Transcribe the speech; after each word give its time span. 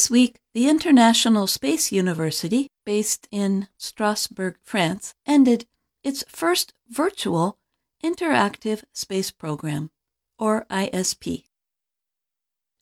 This 0.00 0.08
week, 0.08 0.40
the 0.54 0.66
International 0.66 1.46
Space 1.46 1.92
University, 1.92 2.70
based 2.86 3.28
in 3.30 3.68
Strasbourg, 3.76 4.56
France, 4.62 5.12
ended 5.26 5.66
its 6.02 6.24
first 6.26 6.72
virtual 6.88 7.58
Interactive 8.02 8.82
Space 8.94 9.30
Program, 9.30 9.90
or 10.38 10.64
ISP. 10.70 11.44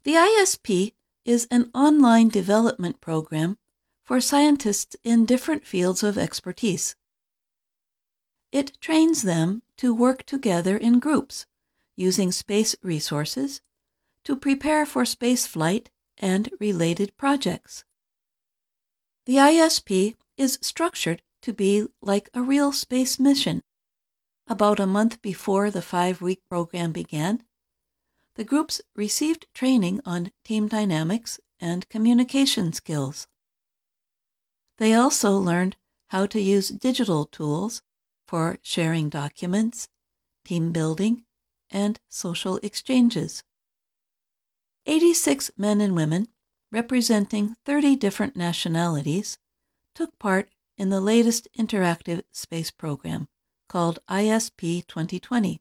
The 0.05 0.15
ISP 0.15 0.93
is 1.25 1.49
an 1.51 1.73
online 1.75 2.29
development 2.29 3.01
program 3.01 3.59
for 4.05 4.21
scientists 4.21 4.95
in 5.03 5.27
different 5.27 5.67
fields 5.67 6.05
of 6.05 6.17
expertise. 6.17 6.95
It 8.53 8.81
trains 8.81 9.23
them 9.23 9.63
to 9.79 9.93
work 9.93 10.23
together 10.23 10.77
in 10.77 11.01
groups, 11.01 11.47
using 11.97 12.31
space 12.31 12.77
resources, 12.81 13.61
to 14.23 14.37
prepare 14.37 14.87
for 14.87 15.03
spaceflight 15.03 15.89
and 16.19 16.51
related 16.61 17.17
projects. 17.17 17.85
The 19.27 19.37
ISP 19.37 20.15
is 20.37 20.59
structured 20.63 21.23
to 21.43 21.53
be 21.53 21.87
like 22.01 22.29
a 22.35 22.43
real 22.43 22.73
space 22.73 23.19
mission. 23.19 23.63
About 24.47 24.81
a 24.81 24.87
month 24.87 25.21
before 25.21 25.71
the 25.71 25.83
five 25.83 26.21
week 26.21 26.41
program 26.49 26.93
began, 26.93 27.43
the 28.37 28.45
groups 28.45 28.81
received 28.97 29.47
training 29.53 30.01
on 30.05 30.33
team 30.45 30.69
dynamics 30.69 31.41
and 31.61 31.89
communication 31.89 32.73
skills. 32.73 33.27
They 34.79 34.95
also 34.95 35.33
learned 35.37 35.77
how 36.11 36.27
to 36.27 36.41
use 36.41 36.69
digital 36.69 37.27
tools 37.27 37.83
for 38.27 38.59
sharing 38.63 39.09
documents, 39.09 39.89
team 40.45 40.73
building, 40.73 41.25
and 41.71 41.99
social 42.09 42.59
exchanges. 42.63 43.43
86 44.89 45.51
men 45.59 45.83
and 45.83 45.95
women, 45.95 46.29
representing 46.73 47.57
30 47.67 47.95
different 47.97 48.37
nationalities, 48.37 49.37
took 49.95 50.19
part 50.19 50.49
in 50.79 50.89
the 50.89 51.01
latest 51.01 51.47
interactive 51.59 52.23
space 52.33 52.71
program 52.71 53.29
called 53.69 53.99
ISP 54.09 54.87
2020. 54.87 55.61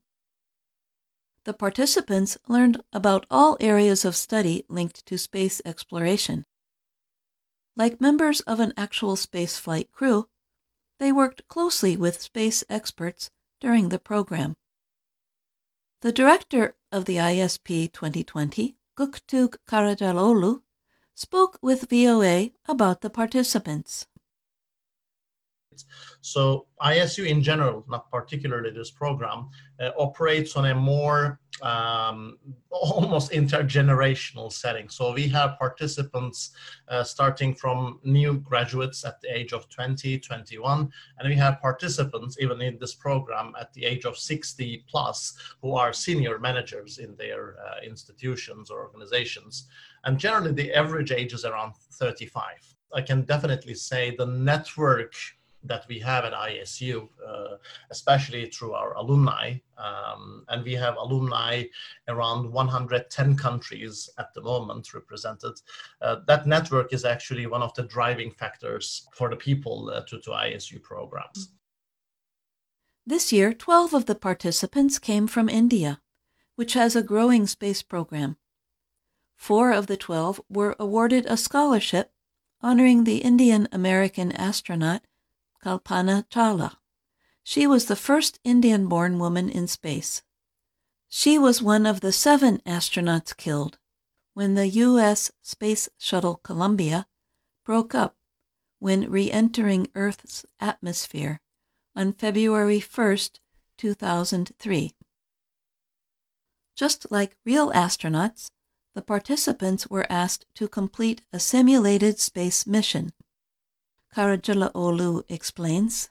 The 1.44 1.54
participants 1.54 2.38
learned 2.48 2.82
about 2.94 3.26
all 3.30 3.58
areas 3.60 4.06
of 4.06 4.16
study 4.16 4.64
linked 4.70 5.06
to 5.08 5.18
space 5.18 5.62
exploration. 5.66 6.46
Like 7.76 8.00
members 8.00 8.40
of 8.42 8.62
an 8.62 8.72
actual 8.78 9.18
spaceflight 9.18 9.92
crew, 9.92 10.30
they 11.00 11.12
worked 11.12 11.50
closely 11.50 11.98
with 11.98 12.22
space 12.22 12.64
experts 12.70 13.30
during 13.60 13.90
the 13.90 14.00
program. 14.00 14.56
The 16.02 16.14
director 16.14 16.76
of 16.94 17.04
the 17.04 17.18
ISP 17.18 17.92
2020 17.92 18.78
Göktürk 18.98 19.66
Karacaloğlu, 19.66 20.64
spoke 21.16 21.60
with 21.62 21.94
VOA 21.94 22.50
about 22.68 23.02
the 23.02 23.10
participants. 23.10 24.06
So 26.22 26.68
ISU 26.82 27.28
in 27.28 27.42
general, 27.42 27.86
not 27.88 28.10
particularly 28.12 28.72
this 28.72 28.92
program, 28.92 29.50
uh, 29.80 29.92
operates 29.98 30.56
on 30.56 30.66
a 30.66 30.76
more 30.76 31.40
um, 31.62 32.38
almost 32.70 33.32
intergenerational 33.32 34.52
setting. 34.52 34.90
So 34.90 35.14
we 35.14 35.28
have 35.30 35.58
participants 35.58 36.52
uh, 36.88 37.04
starting 37.04 37.56
from 37.56 38.00
new 38.04 38.40
graduates 38.40 39.06
at 39.06 39.20
the 39.22 39.36
age 39.36 39.54
of 39.54 39.70
20, 39.70 40.20
21, 40.20 40.92
and 41.20 41.30
we 41.30 41.36
have 41.36 41.62
participants 41.62 42.38
even 42.40 42.62
in 42.62 42.78
this 42.80 42.94
program 42.94 43.54
at 43.60 43.74
the 43.74 43.86
age 43.86 44.06
of 44.06 44.18
60 44.18 44.86
plus 44.88 45.34
who 45.62 45.76
are 45.76 45.94
senior 45.94 46.40
managers 46.40 47.00
in 47.00 47.16
their 47.16 47.56
uh, 47.60 47.84
institutions 47.84 48.70
or 48.70 48.84
organizations. 48.84 49.68
And 50.04 50.18
generally 50.18 50.54
the 50.54 50.74
average 50.74 51.12
age 51.12 51.34
is 51.34 51.46
around 51.46 51.74
35. 51.94 52.46
I 52.94 53.02
can 53.02 53.24
definitely 53.24 53.74
say 53.74 54.16
the 54.16 54.26
network 54.26 55.14
that 55.68 55.86
we 55.88 56.00
have 56.00 56.26
at 56.26 56.34
ISU, 56.34 57.08
uh, 57.26 57.58
especially 57.90 58.48
through 58.48 58.74
our 58.74 58.94
alumni. 58.96 59.56
Um, 59.78 60.46
and 60.50 60.64
we 60.64 60.74
have 60.74 60.96
alumni 60.98 61.64
around 62.08 62.52
110 62.52 63.38
countries 63.38 64.10
at 64.18 64.34
the 64.34 64.42
moment 64.42 64.94
represented. 64.94 65.54
Uh, 66.02 66.18
that 66.28 66.48
network 66.48 66.94
is 66.94 67.06
actually 67.06 67.46
one 67.46 67.62
of 67.62 67.74
the 67.76 67.84
driving 67.84 68.32
factors 68.32 69.08
for 69.14 69.30
the 69.30 69.36
people 69.36 69.92
uh, 69.94 70.02
to, 70.08 70.20
to 70.22 70.32
ISU 70.32 70.82
programs. 70.82 71.50
This 73.06 73.32
year, 73.32 73.54
12 73.54 73.94
of 73.94 74.06
the 74.06 74.16
participants 74.16 75.00
came 75.00 75.28
from 75.28 75.48
India, 75.48 76.02
which 76.56 76.74
has 76.74 76.96
a 76.96 77.04
growing 77.04 77.48
space 77.48 77.82
program. 77.82 78.38
Four 79.38 79.72
of 79.72 79.88
the 79.88 79.96
12 79.96 80.42
were 80.50 80.76
awarded 80.80 81.26
a 81.28 81.38
scholarship 81.38 82.12
honoring 82.62 83.04
the 83.04 83.20
Indian 83.20 83.68
American 83.72 84.32
astronaut 84.32 85.04
Kalpana 85.64 86.28
Chawla. 86.30 86.78
She 87.44 87.66
was 87.66 87.86
the 87.86 87.96
first 87.96 88.40
Indian 88.44 88.88
born 88.88 89.20
woman 89.20 89.50
in 89.50 89.68
space. 89.68 90.22
She 91.08 91.38
was 91.38 91.62
one 91.62 91.86
of 91.86 92.02
the 92.02 92.12
seven 92.12 92.60
astronauts 92.66 93.36
killed 93.36 93.78
when 94.34 94.56
the 94.56 94.68
U.S. 94.68 95.32
Space 95.42 95.90
Shuttle 95.98 96.36
Columbia 96.44 97.08
broke 97.66 97.96
up 97.96 98.16
when 98.80 99.10
re 99.10 99.32
entering 99.32 99.88
Earth's 99.96 100.46
atmosphere 100.60 101.40
on 101.96 102.14
February 102.14 102.80
1, 102.80 103.18
2003. 103.78 104.92
Just 106.76 107.12
like 107.12 107.36
real 107.46 107.72
astronauts, 107.72 108.52
the 108.94 109.02
participants 109.02 109.88
were 109.88 110.06
asked 110.12 110.46
to 110.56 110.68
complete 110.68 111.22
a 111.34 111.40
simulated 111.40 112.20
space 112.20 112.68
mission. 112.68 113.12
Karacaloğlu 114.18 115.24
explains. 115.30 116.10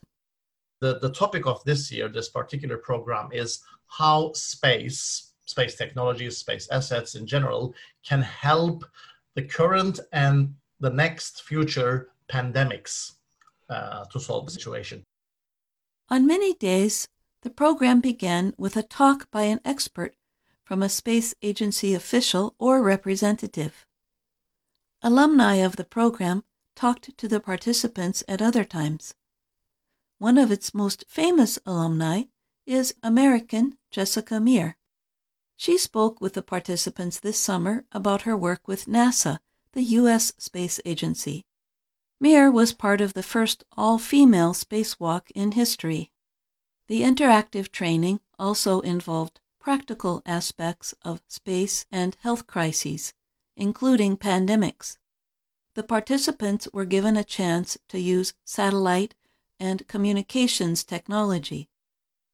The, 0.80 0.98
the 1.00 1.10
topic 1.10 1.46
of 1.46 1.64
this 1.64 1.90
year, 1.90 2.08
this 2.08 2.28
particular 2.28 2.76
program, 2.76 3.30
is 3.32 3.62
how 3.88 4.32
space, 4.34 5.32
space 5.46 5.74
technologies, 5.74 6.38
space 6.38 6.68
assets 6.70 7.16
in 7.16 7.26
general, 7.26 7.74
can 8.08 8.22
help 8.22 8.84
the 9.34 9.42
current 9.42 9.98
and 10.12 10.54
the 10.78 10.90
next 10.90 11.42
future 11.42 12.10
pandemics 12.28 13.14
uh, 13.70 14.04
to 14.12 14.20
solve 14.20 14.46
the 14.46 14.52
situation. 14.52 15.02
On 16.08 16.26
many 16.26 16.54
days, 16.54 17.08
the 17.42 17.50
program 17.50 18.00
began 18.00 18.54
with 18.56 18.76
a 18.76 18.82
talk 18.82 19.28
by 19.32 19.42
an 19.42 19.60
expert 19.64 20.14
from 20.64 20.82
a 20.82 20.88
space 20.88 21.34
agency 21.42 21.94
official 21.94 22.54
or 22.58 22.82
representative. 22.82 23.84
Alumni 25.02 25.56
of 25.56 25.76
the 25.76 25.84
program 25.84 26.44
talked 26.76 27.16
to 27.16 27.26
the 27.26 27.40
participants 27.40 28.22
at 28.28 28.42
other 28.42 28.62
times. 28.62 29.14
One 30.18 30.38
of 30.38 30.52
its 30.52 30.74
most 30.74 31.04
famous 31.08 31.58
alumni 31.66 32.24
is 32.66 32.94
American 33.02 33.78
Jessica 33.90 34.38
Meir. 34.38 34.76
She 35.56 35.78
spoke 35.78 36.20
with 36.20 36.34
the 36.34 36.42
participants 36.42 37.18
this 37.18 37.40
summer 37.40 37.84
about 37.92 38.22
her 38.22 38.36
work 38.36 38.68
with 38.68 38.84
NASA, 38.84 39.38
the 39.72 39.82
U.S. 40.00 40.32
Space 40.38 40.78
Agency. 40.84 41.46
Meir 42.20 42.50
was 42.50 42.72
part 42.72 43.00
of 43.00 43.14
the 43.14 43.22
first 43.22 43.64
all 43.76 43.98
female 43.98 44.52
spacewalk 44.52 45.30
in 45.34 45.52
history. 45.52 46.12
The 46.88 47.02
interactive 47.02 47.72
training 47.72 48.20
also 48.38 48.80
involved 48.80 49.40
practical 49.58 50.22
aspects 50.26 50.94
of 51.02 51.22
space 51.26 51.86
and 51.90 52.16
health 52.20 52.46
crises, 52.46 53.12
including 53.56 54.16
pandemics 54.16 54.98
the 55.76 55.82
participants 55.82 56.66
were 56.72 56.86
given 56.86 57.18
a 57.18 57.22
chance 57.22 57.76
to 57.86 58.00
use 58.00 58.32
satellite 58.46 59.14
and 59.60 59.86
communications 59.86 60.82
technology. 60.82 61.68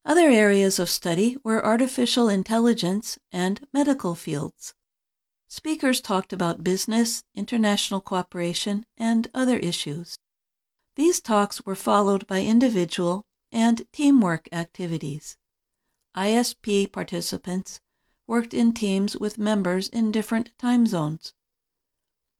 Other 0.04 0.28
areas 0.30 0.78
of 0.78 0.88
study 0.88 1.36
were 1.42 1.64
artificial 1.64 2.28
intelligence 2.28 3.18
and 3.32 3.66
medical 3.72 4.14
fields. 4.14 4.74
Speakers 5.48 6.00
talked 6.00 6.32
about 6.32 6.62
business, 6.62 7.24
international 7.34 8.00
cooperation, 8.00 8.86
and 8.96 9.28
other 9.34 9.56
issues. 9.58 10.16
These 10.94 11.20
talks 11.20 11.66
were 11.66 11.74
followed 11.74 12.28
by 12.28 12.42
individual 12.42 13.26
and 13.50 13.82
teamwork 13.92 14.48
activities. 14.52 15.36
ISP 16.16 16.92
participants 16.92 17.80
worked 18.28 18.54
in 18.54 18.72
teams 18.72 19.16
with 19.16 19.36
members 19.36 19.88
in 19.88 20.12
different 20.12 20.56
time 20.58 20.86
zones. 20.86 21.34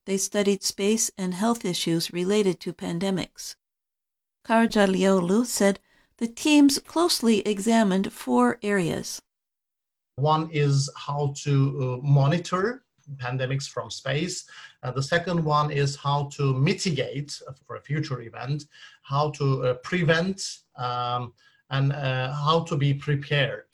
They 0.07 0.17
studied 0.17 0.63
space 0.63 1.11
and 1.17 1.35
health 1.35 1.65
issues 1.65 2.13
related 2.13 2.59
to 2.61 2.73
pandemics. 2.73 3.55
Karacaloğlu 4.45 5.47
said 5.47 5.79
the 6.19 6.27
teams 6.27 6.79
closely 6.81 7.41
examined 7.47 8.13
four 8.13 8.59
areas. 8.63 9.23
One 10.17 10.51
is 10.53 10.91
how 10.97 11.35
to 11.45 11.53
uh, 12.03 12.07
monitor 12.07 12.85
pandemics 13.17 13.69
from 13.69 13.91
space. 13.91 14.45
Uh, 14.83 14.91
the 14.91 15.03
second 15.03 15.45
one 15.45 15.71
is 15.71 15.97
how 15.97 16.29
to 16.33 16.55
mitigate 16.55 17.41
uh, 17.49 17.53
for 17.67 17.77
a 17.77 17.81
future 17.81 18.21
event, 18.23 18.65
how 19.03 19.31
to 19.31 19.67
uh, 19.67 19.75
prevent, 19.75 20.59
um, 20.77 21.33
and 21.71 21.93
uh, 21.93 22.33
how 22.33 22.61
to 22.65 22.77
be 22.77 22.93
prepared. 22.95 23.67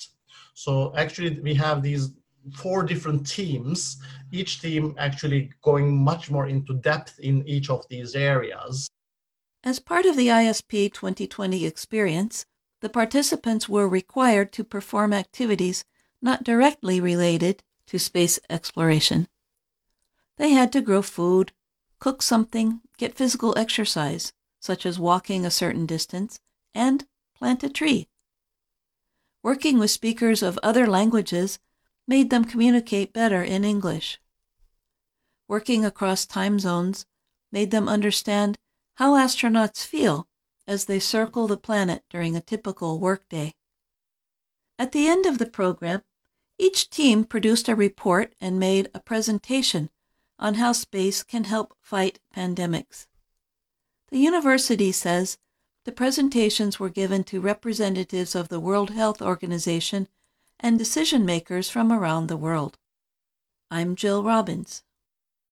So 0.54 0.92
actually, 0.96 1.40
we 1.40 1.54
have 1.54 1.82
these 1.82 2.10
four 2.52 2.82
different 2.82 3.26
teams, 3.26 3.98
each 4.30 4.60
team 4.60 4.94
actually 4.98 5.50
going 5.62 5.96
much 5.96 6.30
more 6.30 6.48
into 6.48 6.74
depth 6.74 7.18
in 7.20 7.46
each 7.46 7.70
of 7.70 7.86
these 7.88 8.14
areas. 8.14 8.88
As 9.64 9.78
part 9.78 10.06
of 10.06 10.16
the 10.16 10.28
ISP 10.28 10.92
2020 10.92 11.66
experience, 11.66 12.46
the 12.80 12.88
participants 12.88 13.68
were 13.68 13.88
required 13.88 14.52
to 14.52 14.64
perform 14.64 15.12
activities 15.12 15.84
not 16.22 16.44
directly 16.44 17.00
related 17.00 17.62
to 17.86 17.98
space 17.98 18.38
exploration. 18.48 19.28
They 20.36 20.50
had 20.50 20.72
to 20.72 20.80
grow 20.80 21.02
food, 21.02 21.52
cook 21.98 22.22
something, 22.22 22.80
get 22.96 23.16
physical 23.16 23.56
exercise, 23.58 24.32
such 24.60 24.86
as 24.86 24.98
walking 24.98 25.44
a 25.44 25.50
certain 25.50 25.86
distance, 25.86 26.40
and 26.74 27.06
plant 27.36 27.64
a 27.64 27.68
tree. 27.68 28.08
Working 29.42 29.78
with 29.78 29.90
speakers 29.90 30.42
of 30.42 30.58
other 30.62 30.86
languages 30.86 31.58
made 32.08 32.30
them 32.30 32.44
communicate 32.44 33.12
better 33.12 33.42
in 33.42 33.64
English. 33.64 34.18
Working 35.46 35.84
across 35.84 36.26
time 36.26 36.58
zones 36.58 37.06
made 37.52 37.70
them 37.70 37.88
understand 37.88 38.56
how 38.94 39.12
astronauts 39.14 39.86
feel 39.86 40.26
as 40.66 40.86
they 40.86 40.98
circle 40.98 41.46
the 41.46 41.56
planet 41.56 42.02
during 42.10 42.34
a 42.34 42.40
typical 42.40 42.98
workday. 42.98 43.54
At 44.78 44.92
the 44.92 45.06
end 45.06 45.26
of 45.26 45.38
the 45.38 45.46
program, 45.46 46.02
each 46.58 46.90
team 46.90 47.24
produced 47.24 47.68
a 47.68 47.76
report 47.76 48.34
and 48.40 48.58
made 48.58 48.90
a 48.94 49.00
presentation 49.00 49.90
on 50.38 50.54
how 50.54 50.72
space 50.72 51.22
can 51.22 51.44
help 51.44 51.76
fight 51.80 52.20
pandemics. 52.34 53.06
The 54.10 54.18
university 54.18 54.92
says 54.92 55.38
the 55.84 55.92
presentations 55.92 56.80
were 56.80 56.88
given 56.88 57.22
to 57.24 57.40
representatives 57.40 58.34
of 58.34 58.48
the 58.48 58.60
World 58.60 58.90
Health 58.90 59.20
Organization 59.22 60.08
and 60.60 60.78
decision 60.78 61.24
makers 61.24 61.68
from 61.70 61.92
around 61.92 62.26
the 62.26 62.36
world. 62.36 62.78
I'm 63.70 63.94
Jill 63.94 64.22
Robbins. 64.22 64.82